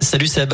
[0.00, 0.52] Salut Seb.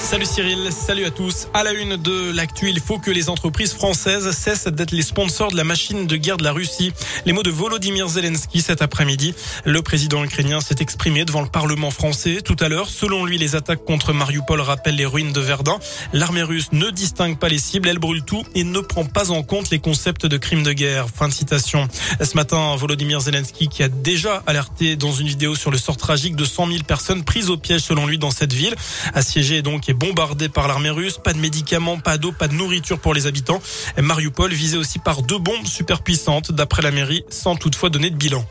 [0.00, 1.46] Salut Cyril, salut à tous.
[1.54, 5.52] À la une de l'actu, il faut que les entreprises françaises cessent d'être les sponsors
[5.52, 6.92] de la machine de guerre de la Russie.
[7.26, 9.34] Les mots de Volodymyr Zelensky cet après-midi.
[9.64, 12.88] Le président ukrainien s'est exprimé devant le Parlement français tout à l'heure.
[12.88, 15.78] Selon lui, les attaques contre Mariupol rappellent les ruines de Verdun.
[16.12, 19.42] L'armée russe ne distingue pas les cibles, elle brûle tout et ne prend pas en
[19.42, 21.06] compte les concepts de crimes de guerre.
[21.14, 21.86] Fin de citation.
[22.20, 26.34] Ce matin, Volodymyr Zelensky qui a déjà alerté dans une vidéo sur le sort tragique
[26.34, 28.74] de 100 000 personnes prises au piège selon lui dans cette ville,
[29.14, 31.18] assiégée donc et bombardé par l'armée russe.
[31.18, 33.60] Pas de médicaments, pas d'eau, pas de nourriture pour les habitants.
[33.98, 38.16] Mariupol visé aussi par deux bombes super puissantes, d'après la mairie, sans toutefois donner de
[38.16, 38.44] bilan.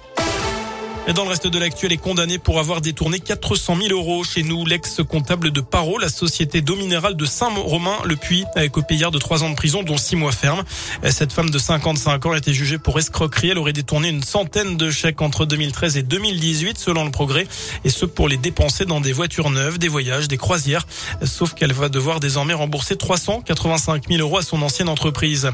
[1.08, 4.24] Et dans le reste de l'actu, elle est condamnée pour avoir détourné 400 000 euros.
[4.24, 9.18] Chez nous, l'ex-comptable de Paro, la société d'eau minérale de Saint-Romain-le-Puy, a écopé hier de
[9.18, 10.64] trois ans de prison, dont six mois ferme.
[11.10, 13.50] Cette femme de 55 ans a été jugée pour escroquerie.
[13.50, 17.48] Elle aurait détourné une centaine de chèques entre 2013 et 2018, selon le progrès,
[17.84, 20.86] et ce pour les dépenser dans des voitures neuves, des voyages, des croisières.
[21.24, 25.50] Sauf qu'elle va devoir désormais rembourser 385 000 euros à son ancienne entreprise.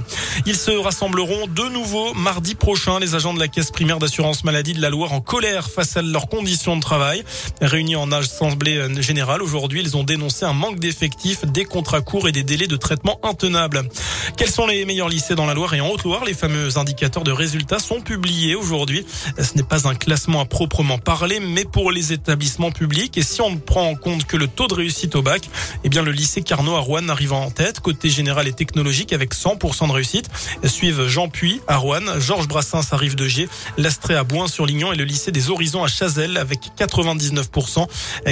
[0.45, 4.73] Ils se rassembleront de nouveau mardi prochain, les agents de la caisse primaire d'assurance maladie
[4.73, 7.21] de la Loire en colère face à leurs conditions de travail.
[7.59, 12.31] Réunis en assemblée générale aujourd'hui, ils ont dénoncé un manque d'effectifs, des contrats courts et
[12.31, 13.83] des délais de traitement intenables.
[14.37, 16.23] Quels sont les meilleurs lycées dans la Loire et en Haute-Loire?
[16.23, 19.05] Les fameux indicateurs de résultats sont publiés aujourd'hui.
[19.37, 23.17] Ce n'est pas un classement à proprement parler, mais pour les établissements publics.
[23.17, 25.49] Et si on ne prend en compte que le taux de réussite au bac,
[25.83, 29.35] eh bien le lycée Carnot à Rouen arrive en tête, côté général et technologique avec
[29.35, 30.29] 100% de réussite.
[30.63, 35.03] Suivent Jean Puy à Rouen, Georges Brassens arrive de G, l'Astrée à Boin-sur-Lignon et le
[35.03, 37.87] lycée des Horizons à Chazelle avec 99%.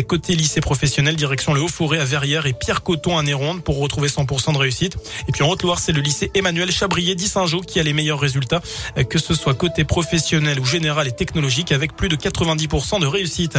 [0.07, 4.07] Côté lycée professionnel, direction le Haut-Forêt à Verrières et Pierre Coton à Néronde pour retrouver
[4.07, 4.97] 100% de réussite.
[5.27, 8.61] Et puis en Haute-Loire, c'est le lycée Emmanuel Chabrier d'Issingeau qui a les meilleurs résultats,
[9.09, 13.57] que ce soit côté professionnel ou général et technologique avec plus de 90% de réussite.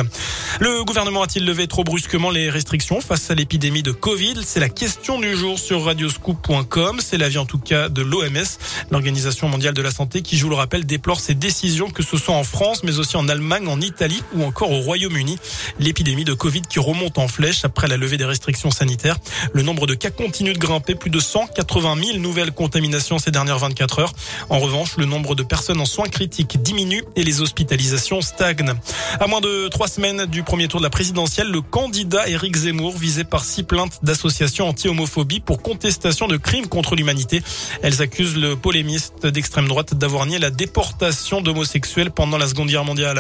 [0.61, 4.37] Le gouvernement a-t-il levé trop brusquement les restrictions face à l'épidémie de Covid?
[4.45, 7.01] C'est la question du jour sur radioscoop.com.
[7.01, 8.45] C'est l'avis en tout cas de l'OMS,
[8.91, 12.17] l'Organisation mondiale de la santé, qui, je vous le rappelle, déplore ces décisions, que ce
[12.17, 15.39] soit en France, mais aussi en Allemagne, en Italie ou encore au Royaume-Uni.
[15.79, 19.17] L'épidémie de Covid qui remonte en flèche après la levée des restrictions sanitaires.
[19.53, 23.59] Le nombre de cas continue de grimper, plus de 180 000 nouvelles contaminations ces dernières
[23.59, 24.13] 24 heures.
[24.51, 28.75] En revanche, le nombre de personnes en soins critiques diminue et les hospitalisations stagnent.
[29.21, 32.97] À moins de trois semaines du premier tour de la présidentielle, le candidat Éric Zemmour
[32.97, 37.43] visé par six plaintes d'associations anti-homophobie pour contestation de crimes contre l'humanité.
[37.83, 42.85] Elles accusent le polémiste d'extrême droite d'avoir nié la déportation d'homosexuels pendant la Seconde Guerre
[42.85, 43.14] mondiale.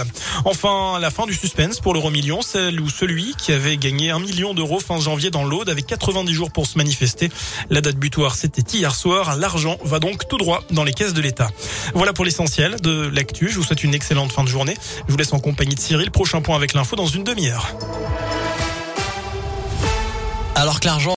[0.45, 4.19] Enfin, la fin du suspense pour l'euro million, celle où celui qui avait gagné un
[4.19, 7.31] million d'euros fin janvier dans l'Aude avait 90 jours pour se manifester.
[7.71, 9.37] La date butoir, c'était hier soir.
[9.37, 11.49] L'argent va donc tout droit dans les caisses de l'État.
[11.95, 13.51] Voilà pour l'essentiel de l'actu.
[13.51, 14.77] Je vous souhaite une excellente fin de journée.
[15.07, 16.11] Je vous laisse en compagnie de Cyril.
[16.11, 17.75] Prochain point avec l'info dans une demi-heure.
[20.57, 21.13] Alors que l'argent